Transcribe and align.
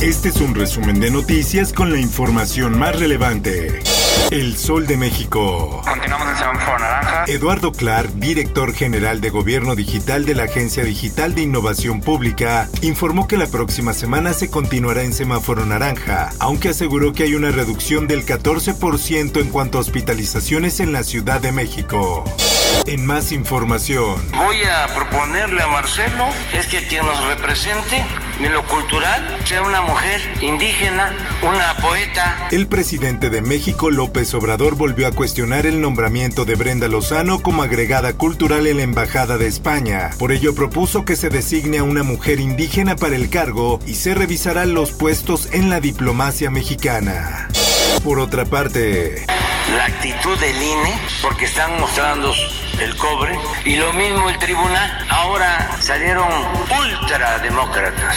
Este 0.00 0.30
es 0.30 0.40
un 0.40 0.54
resumen 0.54 0.98
de 0.98 1.10
noticias 1.10 1.74
con 1.74 1.92
la 1.92 2.00
información 2.00 2.78
más 2.78 2.98
relevante. 2.98 3.80
El 4.30 4.56
Sol 4.56 4.86
de 4.86 4.96
México. 4.96 5.82
Continuamos 5.86 6.26
en 6.30 6.36
semáforo 6.38 6.78
naranja. 6.78 7.24
Eduardo 7.26 7.70
Clark, 7.70 8.14
director 8.14 8.72
general 8.72 9.20
de 9.20 9.28
Gobierno 9.28 9.76
Digital 9.76 10.24
de 10.24 10.34
la 10.34 10.44
Agencia 10.44 10.84
Digital 10.84 11.34
de 11.34 11.42
Innovación 11.42 12.00
Pública, 12.00 12.70
informó 12.80 13.28
que 13.28 13.36
la 13.36 13.46
próxima 13.46 13.92
semana 13.92 14.32
se 14.32 14.48
continuará 14.48 15.02
en 15.02 15.12
semáforo 15.12 15.66
naranja, 15.66 16.30
aunque 16.38 16.70
aseguró 16.70 17.12
que 17.12 17.24
hay 17.24 17.34
una 17.34 17.50
reducción 17.50 18.06
del 18.06 18.24
14% 18.24 19.38
en 19.38 19.50
cuanto 19.50 19.76
a 19.76 19.82
hospitalizaciones 19.82 20.80
en 20.80 20.94
la 20.94 21.02
Ciudad 21.02 21.42
de 21.42 21.52
México. 21.52 22.24
En 22.86 23.06
más 23.06 23.32
información, 23.32 24.20
Voy 24.36 24.56
a 24.64 24.86
proponerle 24.94 25.62
a 25.62 25.68
Marcelo 25.68 26.26
es 26.52 26.66
que 26.66 26.86
quien 26.86 27.06
nos 27.06 27.24
represente 27.26 28.04
en 28.40 28.52
lo 28.52 28.64
cultural 28.66 29.38
sea 29.44 29.62
una 29.62 29.82
mujer 29.82 30.20
indígena, 30.40 31.12
una 31.42 31.76
poeta. 31.80 32.48
el 32.50 32.66
presidente 32.66 33.30
de 33.30 33.42
México, 33.42 33.90
López 33.90 34.32
Obrador, 34.34 34.76
volvió 34.76 35.06
a 35.06 35.12
cuestionar 35.12 35.66
el 35.66 35.80
nombramiento 35.80 36.44
de 36.44 36.54
Brenda 36.54 36.88
Lozano 36.88 37.42
como 37.42 37.62
agregada 37.62 38.14
cultural 38.14 38.66
en 38.66 38.78
la 38.78 38.82
Embajada 38.82 39.38
de 39.38 39.46
España. 39.46 40.10
Por 40.18 40.32
ello 40.32 40.54
propuso 40.54 41.04
que 41.04 41.16
se 41.16 41.28
designe 41.28 41.78
a 41.78 41.84
una 41.84 42.02
mujer 42.02 42.40
indígena 42.40 42.96
para 42.96 43.16
el 43.16 43.28
cargo 43.30 43.78
y 43.86 43.94
se 43.94 44.14
revisarán 44.14 44.74
los 44.74 44.92
puestos 44.92 45.48
en 45.52 45.70
la 45.70 45.80
diplomacia 45.80 46.50
mexicana. 46.50 47.48
Por 48.02 48.18
otra 48.18 48.46
parte, 48.46 49.26
La 49.76 49.84
actitud 49.84 50.36
del 50.38 50.56
INE, 50.56 50.98
porque 51.22 51.44
están 51.44 51.78
mostrando 51.78 52.32
el 52.80 52.96
cobre, 52.96 53.38
y 53.64 53.76
lo 53.76 53.92
mismo 53.92 54.28
el 54.28 54.38
tribunal. 54.38 55.06
Ahora 55.08 55.76
salieron 55.80 56.26
ultrademócratas. 56.82 58.16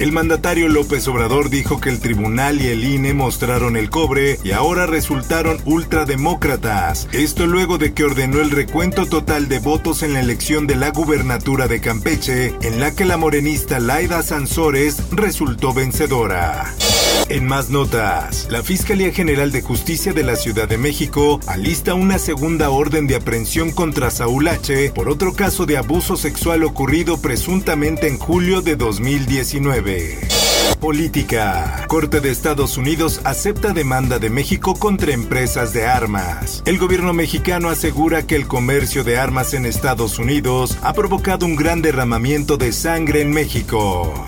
el 0.00 0.12
mandatario 0.12 0.68
López 0.68 1.06
Obrador 1.08 1.48
dijo 1.48 1.80
que 1.80 1.88
el 1.90 2.00
tribunal 2.00 2.60
y 2.60 2.68
el 2.68 2.84
INE 2.84 3.14
mostraron 3.14 3.76
el 3.76 3.88
cobre 3.88 4.38
y 4.42 4.52
ahora 4.52 4.86
resultaron 4.86 5.60
ultrademócratas. 5.64 7.08
Esto 7.12 7.46
luego 7.46 7.78
de 7.78 7.94
que 7.94 8.04
ordenó 8.04 8.40
el 8.40 8.50
recuento 8.50 9.06
total 9.06 9.48
de 9.48 9.58
votos 9.58 10.02
en 10.02 10.12
la 10.12 10.20
elección 10.20 10.66
de 10.66 10.76
la 10.76 10.90
gubernatura 10.90 11.66
de 11.68 11.80
Campeche, 11.80 12.54
en 12.62 12.80
la 12.80 12.94
que 12.94 13.04
la 13.04 13.16
morenista 13.16 13.78
Laida 13.78 14.22
Sansores 14.22 14.98
resultó 15.12 15.72
vencedora. 15.72 16.74
En 17.28 17.46
más 17.46 17.70
notas, 17.70 18.48
la 18.50 18.62
Fiscalía 18.62 19.12
General 19.12 19.52
de 19.52 19.62
Justicia 19.62 20.12
de 20.12 20.24
la 20.24 20.36
Ciudad 20.36 20.68
de 20.68 20.78
México 20.78 21.40
alista 21.46 21.94
una 21.94 22.18
segunda 22.18 22.70
orden 22.70 23.06
de 23.06 23.16
aprehensión 23.16 23.70
contra 23.70 24.10
Saúl 24.10 24.48
H. 24.48 24.92
por 24.94 25.08
otro 25.08 25.34
caso 25.34 25.66
de 25.66 25.76
abuso 25.76 26.16
sexual 26.16 26.64
ocurrido 26.64 27.18
presuntamente 27.18 28.08
en 28.08 28.18
julio 28.18 28.62
de 28.62 28.76
2019. 28.76 30.18
Política. 30.80 31.84
Corte 31.88 32.20
de 32.20 32.30
Estados 32.30 32.76
Unidos 32.76 33.20
acepta 33.24 33.72
demanda 33.72 34.18
de 34.18 34.30
México 34.30 34.74
contra 34.74 35.12
empresas 35.12 35.72
de 35.72 35.86
armas. 35.86 36.62
El 36.64 36.78
gobierno 36.78 37.12
mexicano 37.12 37.68
asegura 37.68 38.26
que 38.26 38.36
el 38.36 38.46
comercio 38.46 39.04
de 39.04 39.18
armas 39.18 39.52
en 39.54 39.66
Estados 39.66 40.18
Unidos 40.18 40.78
ha 40.82 40.94
provocado 40.94 41.44
un 41.44 41.56
gran 41.56 41.82
derramamiento 41.82 42.56
de 42.56 42.72
sangre 42.72 43.20
en 43.20 43.30
México. 43.30 44.26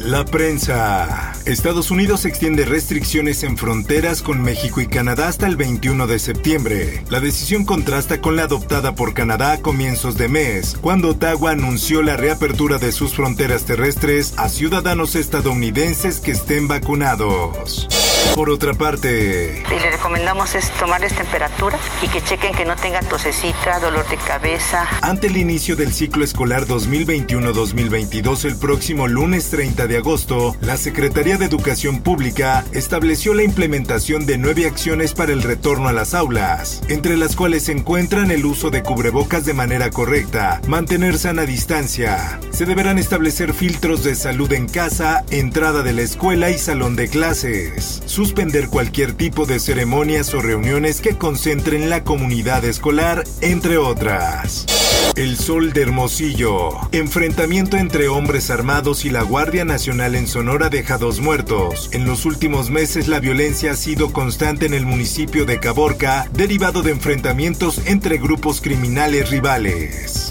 La 0.00 0.24
prensa. 0.24 1.35
Estados 1.46 1.92
Unidos 1.92 2.24
extiende 2.24 2.64
restricciones 2.64 3.44
en 3.44 3.56
fronteras 3.56 4.20
con 4.20 4.42
México 4.42 4.80
y 4.80 4.88
Canadá 4.88 5.28
hasta 5.28 5.46
el 5.46 5.54
21 5.54 6.08
de 6.08 6.18
septiembre. 6.18 7.04
La 7.08 7.20
decisión 7.20 7.64
contrasta 7.64 8.20
con 8.20 8.34
la 8.34 8.42
adoptada 8.42 8.96
por 8.96 9.14
Canadá 9.14 9.52
a 9.52 9.60
comienzos 9.62 10.16
de 10.16 10.28
mes, 10.28 10.76
cuando 10.80 11.10
Ottawa 11.10 11.52
anunció 11.52 12.02
la 12.02 12.16
reapertura 12.16 12.78
de 12.78 12.90
sus 12.90 13.14
fronteras 13.14 13.64
terrestres 13.64 14.34
a 14.36 14.48
ciudadanos 14.48 15.14
estadounidenses 15.14 16.18
que 16.18 16.32
estén 16.32 16.66
vacunados. 16.66 17.86
Por 18.34 18.50
otra 18.50 18.74
parte, 18.74 19.62
Y 19.66 19.80
le 19.80 19.90
recomendamos 19.90 20.54
es 20.54 20.70
tomarles 20.72 21.14
temperatura 21.14 21.78
y 22.02 22.08
que 22.08 22.22
chequen 22.22 22.54
que 22.54 22.66
no 22.66 22.76
tenga 22.76 23.00
tosecita, 23.00 23.80
dolor 23.80 24.06
de 24.08 24.16
cabeza. 24.18 24.86
Ante 25.00 25.28
el 25.28 25.38
inicio 25.38 25.74
del 25.74 25.92
ciclo 25.92 26.22
escolar 26.22 26.66
2021-2022 26.66 28.44
el 28.44 28.56
próximo 28.58 29.08
lunes 29.08 29.48
30 29.50 29.86
de 29.86 29.96
agosto, 29.96 30.54
la 30.60 30.76
Secretaría 30.76 31.38
de 31.38 31.46
Educación 31.46 32.02
Pública 32.02 32.64
estableció 32.72 33.32
la 33.32 33.42
implementación 33.42 34.26
de 34.26 34.36
nueve 34.36 34.66
acciones 34.66 35.14
para 35.14 35.32
el 35.32 35.42
retorno 35.42 35.88
a 35.88 35.92
las 35.92 36.12
aulas, 36.12 36.82
entre 36.88 37.16
las 37.16 37.36
cuales 37.36 37.64
se 37.64 37.72
encuentran 37.72 38.30
el 38.30 38.44
uso 38.44 38.70
de 38.70 38.82
cubrebocas 38.82 39.46
de 39.46 39.54
manera 39.54 39.90
correcta, 39.90 40.60
mantener 40.66 41.18
sana 41.18 41.42
distancia, 41.42 42.38
se 42.50 42.66
deberán 42.66 42.98
establecer 42.98 43.54
filtros 43.54 44.04
de 44.04 44.14
salud 44.14 44.52
en 44.52 44.68
casa, 44.68 45.24
entrada 45.30 45.82
de 45.82 45.92
la 45.92 46.02
escuela 46.02 46.50
y 46.50 46.58
salón 46.58 46.96
de 46.96 47.08
clases, 47.08 48.02
suspender 48.16 48.68
cualquier 48.68 49.12
tipo 49.12 49.44
de 49.44 49.60
ceremonias 49.60 50.32
o 50.32 50.40
reuniones 50.40 51.02
que 51.02 51.18
concentren 51.18 51.90
la 51.90 52.02
comunidad 52.02 52.64
escolar, 52.64 53.24
entre 53.42 53.76
otras. 53.76 54.64
El 55.16 55.36
Sol 55.36 55.74
de 55.74 55.82
Hermosillo. 55.82 56.70
Enfrentamiento 56.92 57.76
entre 57.76 58.08
hombres 58.08 58.48
armados 58.48 59.04
y 59.04 59.10
la 59.10 59.20
Guardia 59.20 59.66
Nacional 59.66 60.14
en 60.14 60.26
Sonora 60.28 60.70
deja 60.70 60.96
dos 60.96 61.20
muertos. 61.20 61.90
En 61.92 62.06
los 62.06 62.24
últimos 62.24 62.70
meses 62.70 63.06
la 63.06 63.20
violencia 63.20 63.72
ha 63.72 63.76
sido 63.76 64.10
constante 64.14 64.64
en 64.64 64.72
el 64.72 64.86
municipio 64.86 65.44
de 65.44 65.60
Caborca, 65.60 66.26
derivado 66.32 66.80
de 66.80 66.92
enfrentamientos 66.92 67.82
entre 67.84 68.16
grupos 68.16 68.62
criminales 68.62 69.28
rivales. 69.28 70.30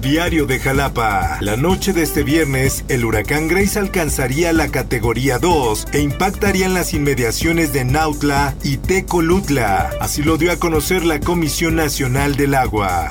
Diario 0.00 0.46
de 0.46 0.58
Jalapa. 0.58 1.38
La 1.40 1.56
noche 1.56 1.92
de 1.92 2.02
este 2.02 2.22
viernes, 2.22 2.84
el 2.88 3.04
huracán 3.04 3.48
Grace 3.48 3.78
alcanzaría 3.78 4.52
la 4.52 4.68
categoría 4.68 5.38
2 5.38 5.86
e 5.92 6.00
impactaría 6.00 6.66
en 6.66 6.74
las 6.74 6.92
inmediaciones 6.92 7.72
de 7.72 7.84
Nautla 7.84 8.54
y 8.62 8.78
Tecolutla. 8.78 9.90
Así 10.00 10.22
lo 10.22 10.38
dio 10.38 10.52
a 10.52 10.56
conocer 10.56 11.04
la 11.04 11.20
Comisión 11.20 11.76
Nacional 11.76 12.36
del 12.36 12.54
Agua. 12.54 13.10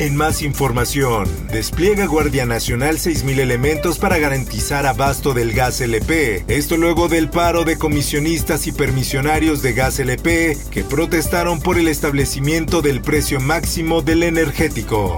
En 0.00 0.16
más 0.16 0.42
información, 0.42 1.28
despliega 1.52 2.06
Guardia 2.06 2.46
Nacional 2.46 2.96
6.000 2.96 3.38
elementos 3.38 3.98
para 3.98 4.18
garantizar 4.18 4.86
abasto 4.86 5.34
del 5.34 5.52
gas 5.52 5.80
LP. 5.80 6.44
Esto 6.48 6.76
luego 6.76 7.08
del 7.08 7.30
paro 7.30 7.64
de 7.64 7.78
comisionistas 7.78 8.66
y 8.66 8.72
permisionarios 8.72 9.62
de 9.62 9.72
gas 9.72 10.00
LP 10.00 10.58
que 10.72 10.82
protestaron 10.82 11.60
por 11.60 11.78
el 11.78 11.86
establecimiento 11.86 12.82
del 12.82 13.02
precio 13.02 13.40
máximo 13.40 14.02
del 14.02 14.24
energético. 14.24 15.16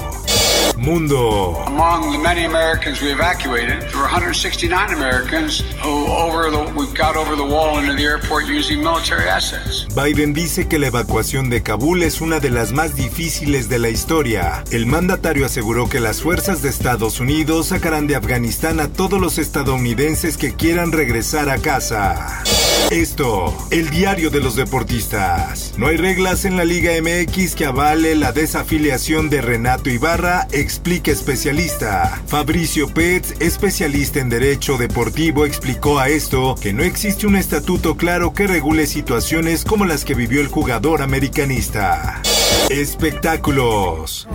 Mundo. 0.77 1.57
Among 1.67 2.13
the 2.13 2.19
many 2.19 2.45
Americans 2.45 3.01
we 3.01 3.11
evacuated, 3.13 3.83
there 3.83 3.97
were 3.97 4.03
169 4.03 4.93
Americans 4.93 5.61
who 5.83 6.07
over 6.07 6.51
the, 6.51 6.73
we 6.77 6.87
got 6.95 7.17
over 7.17 7.37
the 7.37 7.45
wall 7.45 7.79
into 7.79 7.95
the 7.95 8.05
airport 8.05 8.47
using 8.47 8.83
military 8.83 9.29
assets. 9.29 9.87
Biden 9.95 10.35
dice 10.35 10.69
que 10.69 10.79
la 10.79 10.89
evacuación 10.89 11.51
de 11.51 11.63
Kabul 11.63 12.03
es 12.03 12.21
una 12.21 12.41
de 12.41 12.51
las 12.51 12.73
más 12.73 12.95
difíciles 12.95 13.69
de 13.69 13.79
la 13.79 13.89
historia. 13.89 14.65
El 14.71 14.87
mandatario 14.87 15.47
aseguró 15.47 15.89
que 15.89 16.01
las 16.01 16.23
fuerzas 16.23 16.63
de 16.63 16.69
Estados 16.69 17.21
Unidos 17.21 17.69
sacarán 17.69 18.07
de 18.07 18.17
Afganistán 18.17 18.81
a 18.81 18.89
todos 18.89 19.21
los 19.21 19.39
estadounidenses 19.39 20.37
que 20.37 20.55
quieran 20.55 20.93
regresar 20.93 21.49
a 21.49 21.59
casa. 21.59 22.43
Esto, 22.91 23.53
el 23.73 23.91
diario 23.91 24.31
de 24.31 24.41
los 24.41 24.55
deportistas. 24.55 25.75
No 25.77 25.89
hay 25.89 25.97
reglas 25.97 26.45
en 26.45 26.57
la 26.57 26.65
Liga 26.65 26.93
MX 27.03 27.57
que 27.57 27.67
avale 27.67 28.15
la 28.15 28.31
desafiliación 28.31 29.29
de 29.29 29.41
Renato 29.43 29.91
Ibarra, 29.91 30.47
explica 30.53 31.11
especialista. 31.11 32.23
Fabricio 32.29 32.89
Pets, 32.89 33.35
especialista 33.41 34.21
en 34.21 34.29
derecho 34.29 34.79
deportivo, 34.79 35.47
explicó 35.47 35.99
a 35.99 36.09
esto 36.09 36.55
que 36.55 36.73
no 36.73 36.85
existe 36.85 37.27
un 37.27 37.35
estatuto 37.35 37.97
claro 37.97 38.33
que 38.33 38.47
regule 38.47 38.87
situaciones 38.87 39.65
como 39.65 39.85
las 39.85 40.05
que 40.05 40.15
vivió 40.15 40.41
el 40.41 40.49
jugador 40.49 41.03
americanista. 41.03 42.23
Espectáculos. 42.71 44.29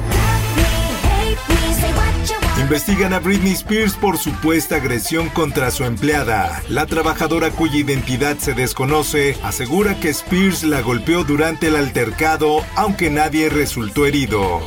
Investigan 2.61 3.11
a 3.11 3.19
Britney 3.19 3.53
Spears 3.53 3.95
por 3.95 4.19
supuesta 4.19 4.75
agresión 4.75 5.29
contra 5.29 5.71
su 5.71 5.83
empleada. 5.83 6.61
La 6.69 6.85
trabajadora 6.85 7.49
cuya 7.49 7.77
identidad 7.77 8.37
se 8.37 8.53
desconoce 8.53 9.35
asegura 9.41 9.99
que 9.99 10.09
Spears 10.09 10.63
la 10.63 10.81
golpeó 10.81 11.23
durante 11.23 11.67
el 11.67 11.75
altercado, 11.75 12.63
aunque 12.75 13.09
nadie 13.09 13.49
resultó 13.49 14.05
herido. 14.05 14.61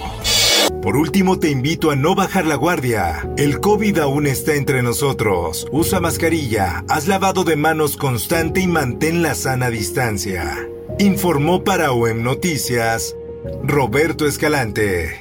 Por 0.82 0.96
último, 0.96 1.38
te 1.38 1.50
invito 1.50 1.92
a 1.92 1.96
no 1.96 2.16
bajar 2.16 2.46
la 2.46 2.56
guardia. 2.56 3.28
El 3.36 3.60
COVID 3.60 3.98
aún 4.00 4.26
está 4.26 4.54
entre 4.54 4.82
nosotros. 4.82 5.68
Usa 5.70 6.00
mascarilla, 6.00 6.84
haz 6.88 7.06
lavado 7.06 7.44
de 7.44 7.54
manos 7.54 7.96
constante 7.96 8.60
y 8.60 8.66
mantén 8.66 9.22
la 9.22 9.36
sana 9.36 9.70
distancia. 9.70 10.68
Informó 10.98 11.62
para 11.62 11.92
OEM 11.92 12.24
Noticias 12.24 13.14
Roberto 13.62 14.26
Escalante. 14.26 15.20